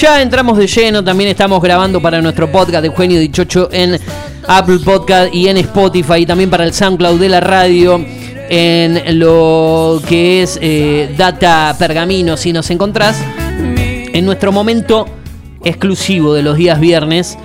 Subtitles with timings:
[0.00, 3.98] Ya entramos de lleno, también estamos grabando para nuestro podcast de Eugenio Dichocho en
[4.46, 8.00] Apple Podcast y en Spotify, y también para el SoundCloud de la radio,
[8.48, 13.20] en lo que es eh, Data Pergamino, si nos encontrás,
[13.58, 15.04] en nuestro momento
[15.64, 17.36] exclusivo de los días viernes,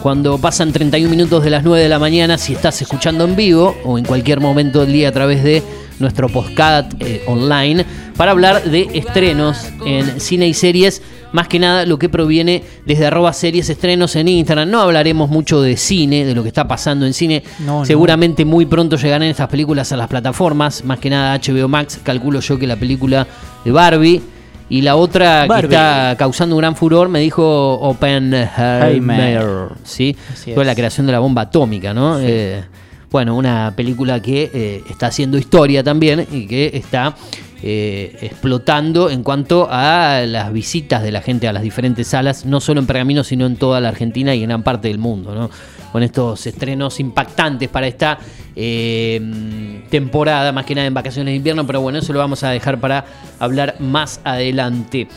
[0.00, 3.76] cuando pasan 31 minutos de las 9 de la mañana, si estás escuchando en vivo
[3.84, 5.60] o en cualquier momento del día a través de
[5.98, 7.84] nuestro podcast eh, online,
[8.16, 11.02] para hablar de estrenos en cine y series
[11.32, 14.70] más que nada lo que proviene desde arroba series estrenos en Instagram.
[14.70, 17.42] No hablaremos mucho de cine, de lo que está pasando en cine.
[17.60, 17.84] No, no.
[17.84, 22.00] Seguramente muy pronto llegarán estas películas a las plataformas, más que nada HBO Max.
[22.02, 23.26] Calculo yo que la película
[23.64, 24.22] de Barbie.
[24.68, 29.44] Y la otra que está causando un gran furor me dijo Oppenheimer,
[29.84, 30.16] ¿sí?
[30.54, 32.18] Toda la creación de la bomba atómica, ¿no?
[32.18, 32.64] Eh,
[33.10, 37.14] bueno, una película que eh, está haciendo historia también y que está
[37.62, 42.60] eh, explotando en cuanto a las visitas de la gente a las diferentes salas, no
[42.60, 45.50] solo en Pergamino, sino en toda la Argentina y en gran parte del mundo, ¿no?
[45.90, 48.18] Con estos estrenos impactantes para esta
[48.54, 52.50] eh, temporada, más que nada en vacaciones de invierno, pero bueno, eso lo vamos a
[52.50, 53.06] dejar para
[53.38, 55.08] hablar más adelante.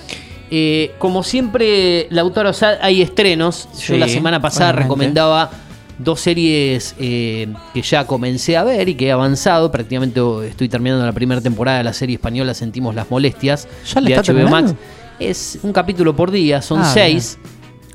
[0.50, 3.67] Eh, como siempre, Lautaro, o sea, hay estrenos.
[3.73, 4.84] Yo Sí, la semana pasada obviamente.
[4.84, 5.52] recomendaba
[6.00, 9.72] dos series eh, que ya comencé a ver y que he avanzado.
[9.72, 14.14] Prácticamente estoy terminando la primera temporada de la serie española Sentimos las Molestias ¿Ya de
[14.16, 14.73] está HBO Max.
[15.20, 17.38] Es un capítulo por día, son Ah, seis.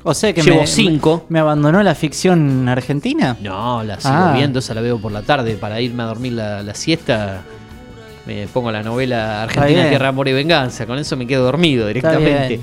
[0.03, 1.25] O sea que Llevo me, cinco.
[1.29, 3.35] Me, me abandonó la ficción argentina.
[3.41, 4.33] No, la sigo Ah.
[4.37, 7.41] viendo, esa la veo por la tarde para irme a dormir la, la siesta.
[8.27, 9.89] Me pongo la novela Argentina.
[9.89, 10.85] Tierra, Amor y Venganza.
[10.85, 12.59] Con eso me quedo dormido directamente.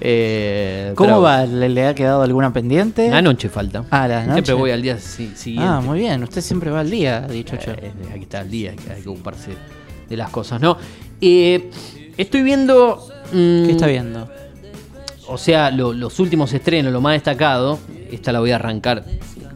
[0.00, 1.44] Eh, ¿Cómo va?
[1.46, 3.10] ¿Le, le ha quedado alguna pendiente?
[3.10, 3.84] Anoche falta.
[3.90, 4.52] Ah, la Siempre noche.
[4.52, 5.68] voy al día si- siguiente.
[5.68, 6.22] Ah, muy bien.
[6.22, 7.72] Usted siempre va al día, dicho yo.
[7.72, 9.52] Eh, aquí está el día, hay que ocuparse
[10.08, 10.76] de las cosas, ¿no?
[11.20, 11.70] Eh,
[12.16, 13.08] estoy viendo.
[13.32, 14.28] mm, ¿Qué está viendo?
[15.28, 17.78] O sea, lo- los últimos estrenos, lo más destacado.
[18.10, 19.04] Esta la voy a arrancar.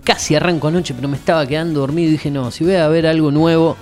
[0.03, 3.07] Casi arranco anoche, pero me estaba quedando dormido y dije, no, si voy a ver
[3.07, 3.77] algo nuevo.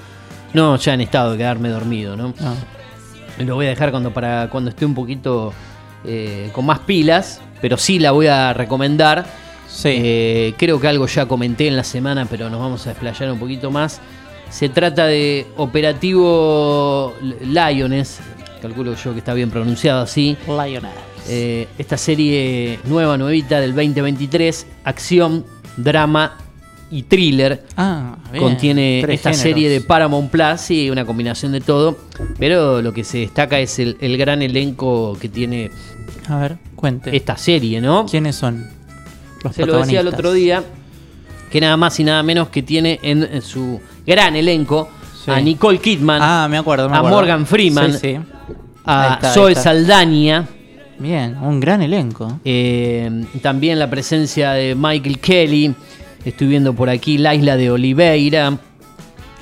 [0.52, 2.34] No, ya en estado de quedarme dormido, ¿no?
[2.40, 2.54] No.
[3.44, 5.52] Lo voy a dejar cuando para cuando esté un poquito
[6.04, 9.26] eh, con más pilas, pero sí la voy a recomendar.
[9.68, 9.90] Sí.
[9.92, 13.38] Eh, creo que algo ya comenté en la semana, pero nos vamos a desplayar un
[13.38, 14.00] poquito más.
[14.50, 18.20] Se trata de Operativo Lioness,
[18.62, 20.36] calculo yo que está bien pronunciado así.
[20.46, 20.90] Lionel.
[21.28, 25.44] Eh, esta serie nueva, nuevita del 2023, acción,
[25.76, 26.38] drama
[26.90, 27.64] y thriller.
[27.76, 28.42] Ah, bien.
[28.42, 29.42] Contiene Tres esta géneros.
[29.42, 31.98] serie de Paramount Plus y una combinación de todo.
[32.38, 35.70] Pero lo que se destaca es el, el gran elenco que tiene
[36.28, 37.14] A ver, cuente.
[37.16, 38.06] esta serie, ¿no?
[38.06, 38.66] ¿Quiénes son
[39.44, 40.62] los Se lo decía el otro día,
[41.50, 44.88] que nada más y nada menos que tiene en, en su gran elenco
[45.24, 45.30] Sí.
[45.32, 47.16] a Nicole Kidman, Ah, me acuerdo, me a acuerdo.
[47.18, 48.18] Morgan Freeman, Sí,
[48.84, 49.54] a está, Zoe.
[49.54, 50.46] Saldaña,
[50.98, 52.40] Bien, un gran elenco.
[52.44, 55.74] eh, también la presencia de Michael Kelly,
[56.24, 58.58] estoy viendo por aquí la isla de Oliveira,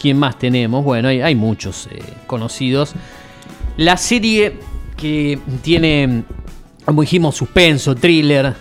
[0.00, 0.84] ¿quién más tenemos?
[0.84, 2.94] Bueno, hay, hay muchos eh, conocidos.
[3.76, 4.59] La serie
[4.97, 6.25] que tiene,
[6.84, 8.54] como dijimos, suspenso, thriller,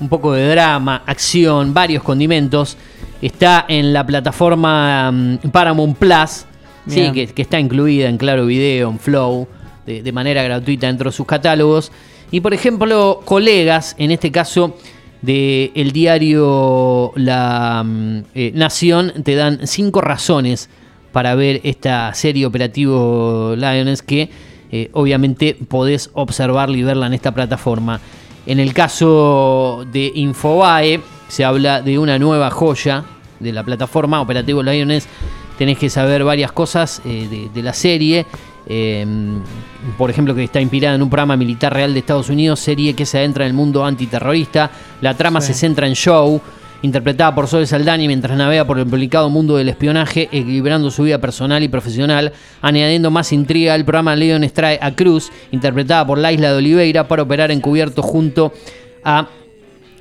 [0.00, 2.76] un poco de drama, acción, varios condimentos,
[3.22, 6.44] está en la plataforma mm, Paramount Plus,
[6.86, 9.48] sí, que está incluida en Claro Video, en Flow,
[9.86, 11.92] de, de manera gratuita dentro de sus catálogos.
[12.30, 14.76] Y por ejemplo, colegas, en este caso
[15.22, 20.68] de el diario La mm, eh, Nación, te dan cinco razones
[21.12, 24.28] para ver esta serie Operativo Lioness que
[24.70, 28.00] eh, obviamente podés observarla y verla en esta plataforma.
[28.46, 33.04] En el caso de Infobae se habla de una nueva joya
[33.40, 35.08] de la plataforma Operativo Lioness.
[35.58, 38.26] Tenés que saber varias cosas eh, de, de la serie.
[38.66, 39.06] Eh,
[39.96, 43.06] por ejemplo, que está inspirada en un programa militar real de Estados Unidos, serie que
[43.06, 44.70] se adentra en el mundo antiterrorista.
[45.00, 45.48] La trama Sí.
[45.48, 46.40] se centra en Show,
[46.82, 51.18] interpretada por Zoe Saldani mientras navega por el complicado mundo del espionaje, equilibrando su vida
[51.18, 56.32] personal y profesional, añadiendo más intriga al programa Leon trae a Cruz, interpretada por la
[56.32, 58.52] isla de Oliveira, para operar encubierto junto
[59.04, 59.28] a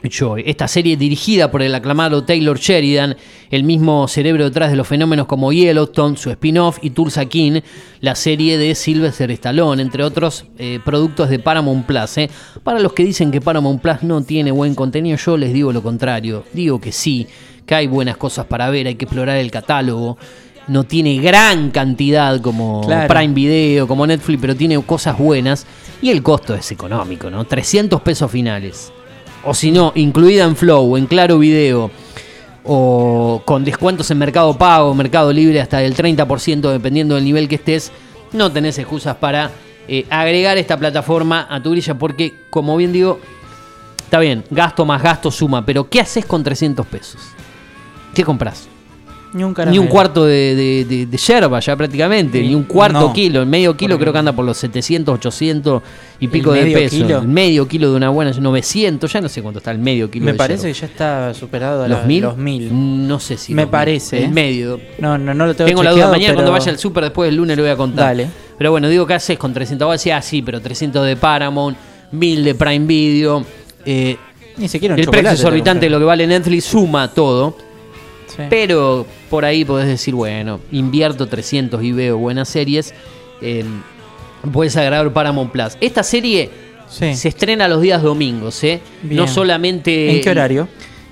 [0.10, 0.44] Joy.
[0.46, 3.16] Esta serie dirigida por el aclamado Taylor Sheridan,
[3.52, 7.62] el mismo cerebro detrás de los fenómenos como Yellowstone, su spin-off y Tulsa King,
[8.02, 12.18] la serie de Sylvester Stallone, entre otros eh, productos de Paramount Plus.
[12.18, 12.30] eh.
[12.64, 15.82] Para los que dicen que Paramount Plus no tiene buen contenido, yo les digo lo
[15.84, 16.44] contrario.
[16.54, 17.28] Digo que sí,
[17.66, 20.18] que hay buenas cosas para ver, hay que explorar el catálogo.
[20.68, 23.08] No tiene gran cantidad como Claro.
[23.14, 25.68] Prime Video, como Netflix, pero tiene cosas buenas.
[26.02, 27.46] Y el costo es económico, ¿no?
[27.46, 28.92] 300 pesos finales
[29.46, 31.92] o si no, incluida en Flow, en Claro Video,
[32.64, 37.56] o con descuentos en Mercado Pago, Mercado Libre hasta del 30%, dependiendo del nivel que
[37.56, 37.92] estés,
[38.34, 39.52] no tenés excusas para
[39.88, 43.20] eh, agregar esta plataforma a tu grilla, porque, como bien digo,
[44.06, 47.22] Está bien, gasto más gasto suma, pero ¿qué haces con 300 pesos?
[48.14, 48.70] ¿Qué compras?
[49.36, 49.82] Ni un Ni caramelo.
[49.82, 53.14] un cuarto de, de, de- de yerba ya prácticamente, ni un cuarto no.
[53.14, 53.42] kilo.
[53.42, 55.84] El medio kilo creo que anda por los 700, 800
[56.22, 57.20] y pico de kilo?
[57.20, 60.24] El medio kilo de una buena, 900, ya no sé cuánto está el medio kilo
[60.26, 60.74] Me de parece yerba.
[60.74, 62.22] que ya está superado a ¿Los la- mil?
[62.24, 62.70] Los mil.
[63.08, 63.54] No sé si.
[63.54, 63.70] Me mil.
[63.72, 64.28] parece, El ¿eh?
[64.30, 64.80] medio.
[65.00, 66.10] No, no, no lo tengo Tengo la duda.
[66.10, 68.06] Mañana cuando vaya al súper después del lunes le voy a contar.
[68.06, 68.28] Dale.
[68.58, 69.86] Pero bueno, digo, ¿qué haces con 300?
[69.86, 71.78] Vos decías, ah, sí, pero 300 de Paramount,
[72.14, 73.46] 1000 de Prime Video.
[73.86, 74.16] eh,
[74.56, 77.58] Ni siquiera un el precio te exorbitante de lo que vale Netflix suma todo.
[78.36, 78.44] Sí.
[78.50, 82.94] Pero por ahí podés decir, bueno, invierto 300 y veo buenas series.
[83.42, 83.64] eh,
[84.52, 85.78] puedes agregar Paramount Plus.
[85.82, 86.50] Esta serie
[86.90, 87.16] Sí.
[87.16, 88.80] se estrena los días domingos, ¿eh?
[89.02, 89.18] Bien.
[89.22, 90.16] No solamente.
[90.16, 90.68] ¿En qué horario?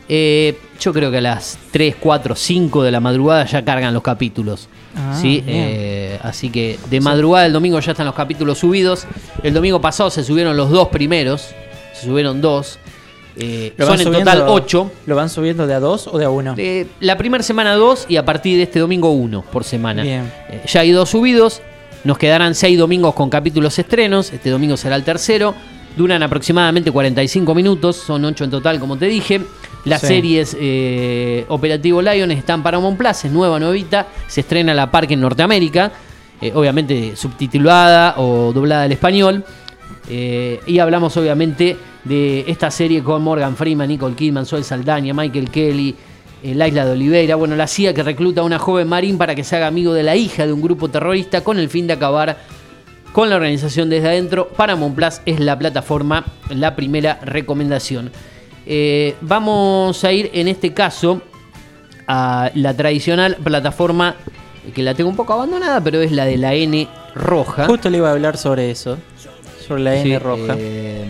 [0.07, 4.03] Eh, yo creo que a las 3, 4, 5 de la madrugada ya cargan los
[4.03, 4.67] capítulos.
[4.95, 5.43] Ah, ¿sí?
[5.47, 9.07] Eh, así que de madrugada el domingo ya están los capítulos subidos.
[9.41, 11.49] El domingo pasado se subieron los dos primeros.
[11.93, 12.77] Se subieron dos.
[13.38, 14.91] Eh, ¿Lo son en total 8.
[15.07, 16.53] ¿Lo van subiendo de a dos o de a uno?
[16.57, 20.03] Eh, la primera semana 2 y a partir de este domingo 1 por semana.
[20.03, 20.31] Bien.
[20.50, 21.62] Eh, ya hay dos subidos.
[22.03, 24.31] Nos quedarán 6 domingos con capítulos estrenos.
[24.33, 25.56] Este domingo será el tercero.
[25.97, 27.95] Duran aproximadamente 45 minutos.
[27.95, 29.41] Son 8 en total, como te dije.
[29.85, 30.07] Las Sí.
[30.07, 33.25] series eh, Operativo Lions están para Plus.
[33.25, 34.07] Es nueva, nuevita.
[34.27, 35.91] Se estrena la parque en Norteamérica.
[36.56, 39.45] obviamente subtitulada o doblada al español.
[40.09, 45.50] Eh, y hablamos obviamente de esta serie con Morgan Freeman, Nicole Kidman, Zoe Saldaña, Michael
[45.50, 45.95] Kelly,
[46.44, 47.35] eh, la isla de Oliveira.
[47.35, 50.03] Bueno, la CIA que recluta a una joven marín para que se haga amigo de
[50.03, 52.38] la hija de un grupo terrorista con el fin de acabar
[53.13, 54.50] con la organización desde adentro.
[54.50, 58.11] Paramount Plus es la plataforma, la primera recomendación.
[58.65, 61.21] Eh, vamos a ir en este caso
[62.07, 64.15] a la tradicional plataforma
[64.73, 67.65] que la tengo un poco abandonada, pero es la de la N roja.
[67.65, 68.97] Justo le iba a hablar sobre eso.
[69.68, 70.56] Sobre la N Sí, roja.
[70.57, 71.06] eh,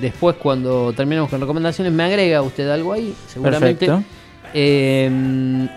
[0.00, 3.86] después, cuando terminemos con recomendaciones, me agrega usted algo ahí, seguramente.
[3.86, 4.08] Perfecto.
[4.52, 5.10] Eh,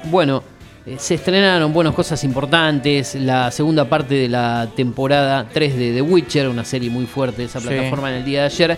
[0.06, 0.44] bueno,
[0.85, 3.15] eh, se estrenaron buenas cosas importantes.
[3.15, 7.45] La segunda parte de la temporada 3 de The Witcher, una serie muy fuerte de
[7.45, 7.68] esa Sí.
[7.68, 8.77] plataforma en el día de ayer.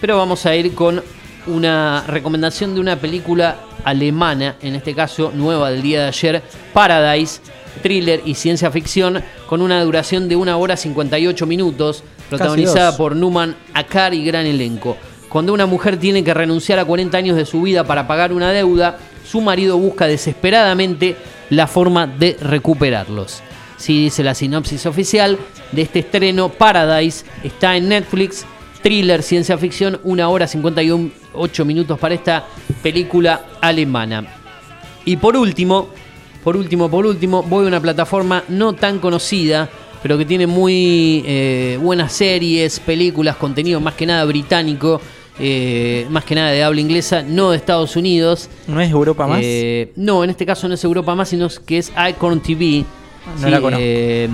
[0.00, 1.02] Pero vamos a ir con
[1.46, 6.42] una recomendación de una película alemana, en este caso nueva del día de ayer,
[6.72, 7.40] Paradise,
[7.82, 12.04] thriller y ciencia ficción, con una duración de una hora 58 minutos,
[12.38, 14.96] protagonizada por Numan Akar y gran elenco.
[15.28, 18.50] Cuando una mujer tiene que renunciar a 40 años de su vida para pagar una
[18.50, 21.16] deuda, su marido busca desesperadamente
[21.50, 23.42] la forma de recuperarlos.
[23.76, 25.38] Sí, dice la sinopsis oficial
[25.72, 28.44] de este estreno, Paradise, está en Netflix,
[28.82, 32.46] thriller, ciencia ficción, una hora 58 minutos para esta
[32.82, 34.26] película alemana.
[35.04, 35.88] Y por último,
[36.44, 39.68] por último, por último, voy a una plataforma no tan conocida,
[40.02, 45.00] pero que tiene muy eh, buenas series, películas, contenido más que nada británico,
[45.38, 48.50] eh, más que nada de habla inglesa, no de Estados Unidos.
[48.66, 49.40] ¿No es Europa más?
[49.42, 52.84] Eh, no, en este caso no es Europa más, sino que es Icon TV.
[53.40, 53.82] No la conozco.
[53.82, 54.28] eh,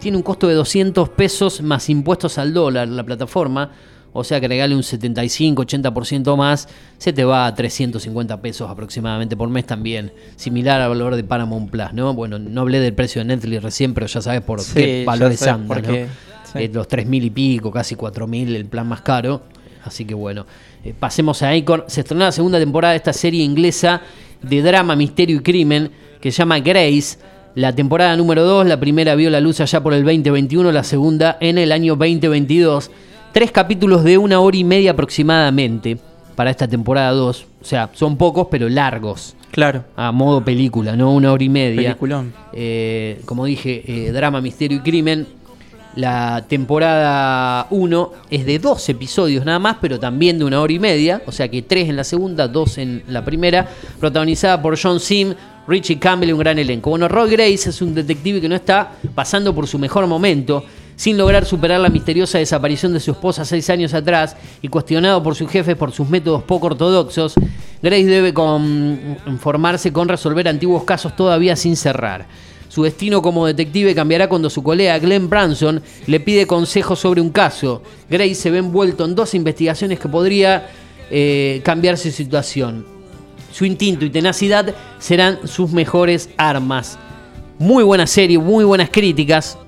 [0.00, 3.70] tiene un costo de 200 pesos más impuestos al dólar la plataforma.
[4.14, 6.68] O sea que regale un 75-80% más,
[6.98, 10.12] se te va a 350 pesos aproximadamente por mes también.
[10.36, 12.12] Similar al valor de Paramount Plus, ¿no?
[12.12, 15.42] Bueno, no hablé del precio de Netflix recién, pero ya sabes por Sí, qué valores
[15.46, 15.92] andan, ¿no?
[15.92, 16.58] sí.
[16.58, 19.42] Eh, los 3.000 y pico, casi 4.000 el plan más caro.
[19.84, 20.46] Así que bueno,
[20.84, 21.84] eh, pasemos a Icon.
[21.86, 24.02] Se estrenó la segunda temporada de esta serie inglesa
[24.42, 25.90] de drama, misterio y crimen
[26.20, 27.18] que se llama Grace.
[27.54, 31.36] La temporada número 2, la primera vio la luz allá por el 2021, la segunda
[31.40, 32.90] en el año 2022.
[33.32, 35.96] Tres capítulos de una hora y media aproximadamente
[36.36, 37.46] para esta temporada 2.
[37.62, 39.34] O sea, son pocos pero largos.
[39.50, 39.84] Claro.
[39.96, 41.82] A modo película, no una hora y media.
[41.90, 42.34] Peliculón.
[42.52, 45.26] Eh, como dije, eh, drama, misterio y crimen.
[45.96, 50.78] La temporada 1 es de dos episodios nada más, pero también de una hora y
[50.78, 51.22] media.
[51.26, 53.66] O sea que tres en la segunda, dos en la primera.
[53.98, 55.34] Protagonizada por John Sim,
[55.66, 56.90] Richie Campbell y un gran elenco.
[56.90, 60.64] Bueno, Roy Grace es un detective que no está pasando por su mejor momento.
[60.96, 65.34] Sin lograr superar la misteriosa desaparición de su esposa seis años atrás y cuestionado por
[65.34, 67.34] sus jefes por sus métodos poco ortodoxos,
[67.82, 72.26] Grace debe conformarse con resolver antiguos casos todavía sin cerrar.
[72.68, 77.30] Su destino como detective cambiará cuando su colega Glenn Branson le pide consejos sobre un
[77.30, 77.82] caso.
[78.08, 80.70] Grace se ve envuelto en dos investigaciones que podría
[81.10, 82.86] eh, cambiar su situación.
[83.52, 86.98] Su instinto y tenacidad serán sus mejores armas.
[87.58, 89.58] Muy buena serie, muy buenas críticas.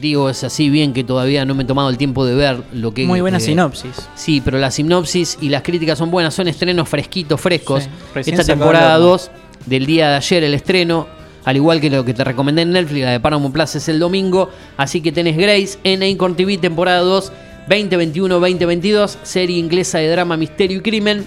[0.00, 2.94] Digo, es así bien que todavía no me he tomado el tiempo de ver lo
[2.94, 3.06] que...
[3.06, 4.08] Muy buena eh, sinopsis.
[4.14, 7.88] Sí, pero la sinopsis y las críticas son buenas, son estrenos fresquitos, frescos.
[8.22, 9.12] Sí, Esta temporada del horno.
[9.12, 9.30] 2
[9.66, 11.06] del día de ayer, el estreno,
[11.44, 13.98] al igual que lo que te recomendé en Netflix, la de Paramount Plus es el
[13.98, 14.48] domingo.
[14.76, 17.32] Así que tenés Grace en Acorn TV, temporada 2
[17.68, 21.24] 2021-2022, serie inglesa de drama, misterio y crimen,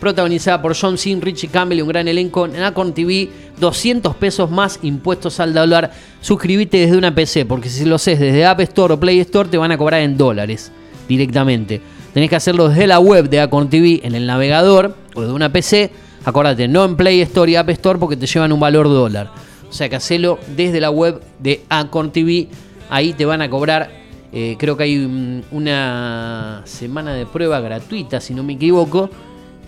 [0.00, 3.28] protagonizada por John Cena, Richie Campbell y un gran elenco en Acorn TV,
[3.58, 5.90] 200 pesos más impuestos al dólar.
[6.20, 9.58] Suscríbete desde una PC, porque si lo haces desde App Store o Play Store te
[9.58, 10.72] van a cobrar en dólares
[11.08, 11.80] directamente.
[12.14, 15.52] Tenés que hacerlo desde la web de Acorn TV en el navegador o desde una
[15.52, 15.90] PC.
[16.24, 19.30] Acordate, no en Play Store y App Store porque te llevan un valor dólar.
[19.68, 22.48] O sea que hacelo desde la web de Acorn TV.
[22.90, 23.98] Ahí te van a cobrar
[24.32, 29.08] eh, creo que hay una semana de prueba gratuita, si no me equivoco.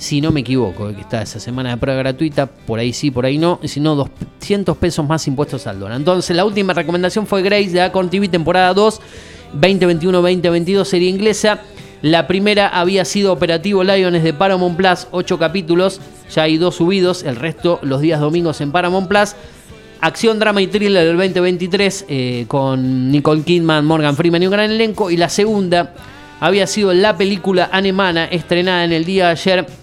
[0.01, 3.27] Si no me equivoco, que está esa semana de prueba gratuita, por ahí sí, por
[3.27, 3.61] ahí no.
[3.65, 5.99] Si no, 200 pesos más impuestos al dólar.
[5.99, 8.99] Entonces, la última recomendación fue Grace de Acon TV, temporada 2,
[9.61, 11.61] 2021-2022, serie inglesa.
[12.01, 16.01] La primera había sido Operativo Lions de Paramount Plus, 8 capítulos.
[16.35, 19.35] Ya hay dos subidos, el resto los días domingos en Paramount Plus.
[20.01, 24.71] Acción, drama y thriller del 2023 eh, con Nicole Kidman, Morgan Freeman y un gran
[24.71, 25.11] elenco.
[25.11, 25.93] Y la segunda
[26.41, 29.80] había sido la película alemana estrenada en el día de ayer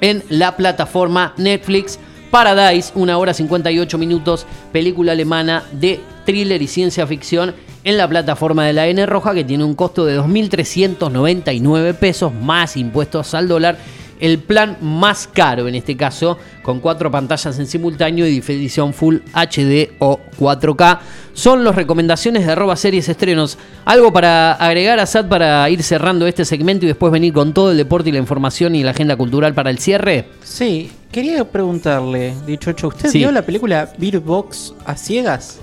[0.00, 1.98] en la plataforma Netflix.
[2.30, 8.66] Paradise, una hora 58 minutos, película alemana de thriller y ciencia ficción en la plataforma
[8.66, 13.78] de la N Roja que tiene un costo de 2.399 pesos más impuestos al dólar
[14.20, 19.16] el plan más caro en este caso, con cuatro pantallas en simultáneo y definición Full
[19.32, 20.98] HD o 4K.
[21.32, 23.58] Son las recomendaciones de arroba series estrenos.
[23.84, 27.70] ¿Algo para agregar a SAT para ir cerrando este segmento y después venir con todo
[27.70, 30.26] el deporte y la información y la agenda cultural para el cierre?
[30.42, 35.60] Sí, quería preguntarle, dicho hecho, ¿usted vio la película Beer Box a ciegas?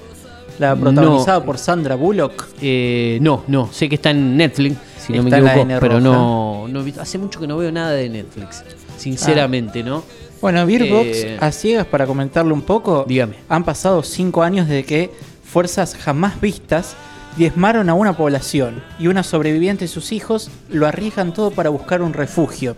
[0.59, 2.47] La protagonizada por Sandra Bullock.
[2.61, 6.83] Eh, no, no, sé que está en Netflix si no me equivoco, pero no, no
[6.99, 8.63] hace mucho que no veo nada de Netflix,
[8.97, 10.03] sinceramente, ¿no?
[10.41, 13.37] Bueno, Beerbox, eh, a ciegas para comentarle un poco, dígame.
[13.49, 15.11] han pasado cinco años desde que
[15.43, 16.95] fuerzas jamás vistas
[17.37, 22.01] diezmaron a una población y una sobreviviente y sus hijos lo arriesgan todo para buscar
[22.01, 22.75] un refugio.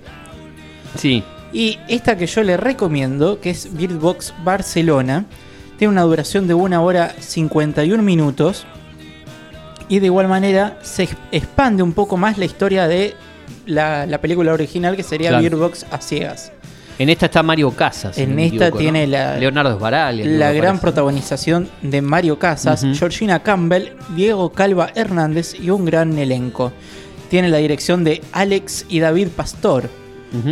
[0.95, 1.23] Sí.
[1.53, 5.25] Y esta que yo le recomiendo, que es Beerbox Barcelona,
[5.77, 8.65] tiene una duración de una hora 51 minutos
[9.89, 13.15] y de igual manera se expande un poco más la historia de
[13.65, 15.71] la, película original que sería claro.
[15.91, 16.51] a ciegas.
[16.99, 18.17] En esta está Mario Casas.
[18.17, 19.37] En esta tiene la.
[19.37, 26.17] Leonardo La gran protagonización de Mario Casas, Georgina Campbell, Diego Calva Hernández y un gran
[26.17, 26.73] elenco.
[27.29, 29.89] Tiene la dirección de Alex y David Pastor,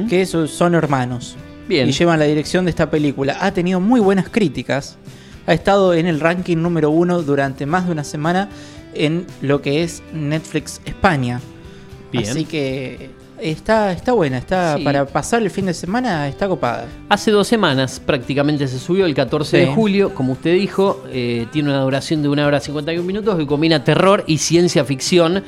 [0.07, 1.35] que son hermanos.
[1.67, 1.89] Bien.
[1.89, 3.37] Y llevan la dirección de esta película.
[3.41, 4.97] Ha tenido muy buenas críticas.
[5.47, 8.49] Ha estado en el ranking número uno durante más de una semana
[8.95, 11.41] en lo que es Netflix España.
[12.11, 12.29] Bien.
[12.29, 13.09] Así que
[13.39, 16.87] está, está buena, está para pasar el fin de semana, está copada.
[17.09, 21.69] Hace dos semanas prácticamente se subió, el 14 de julio, como usted dijo, eh, tiene
[21.69, 25.43] una duración de una hora 51 minutos que combina terror y ciencia ficción.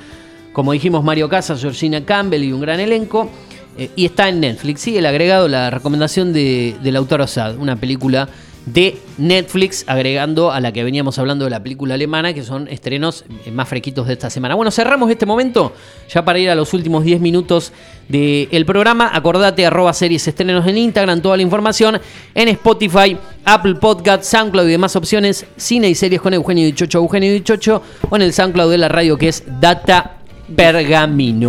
[0.53, 3.29] Como dijimos, Mario Casas, Georgina Campbell y un gran elenco.
[3.77, 4.81] Eh, y está en Netflix.
[4.81, 8.27] Sí, el agregado, la recomendación de, del autor Osad, una película
[8.67, 13.23] de Netflix, agregando a la que veníamos hablando de la película alemana, que son estrenos
[13.51, 14.55] más fresquitos de esta semana.
[14.55, 15.73] Bueno, cerramos este momento,
[16.13, 17.71] ya para ir a los últimos 10 minutos
[18.09, 19.09] del programa.
[19.13, 21.99] Acordate, arroba series estrenos en Instagram, toda la información
[22.35, 27.31] en Spotify, Apple Podcast, SoundCloud y demás opciones, cine y series con Eugenio Dichocho, Eugenio
[27.31, 30.17] Dichocho, o en el SoundCloud de la radio que es Data
[30.53, 31.45] Pergamino.